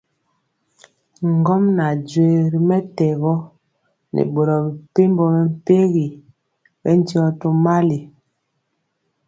[1.37, 3.33] Ŋgomnaŋ joee ri mɛtɛgɔ
[4.13, 6.05] nɛ boro mepempɔ mɛmpegi
[6.81, 7.99] bɛndiɔ tomali.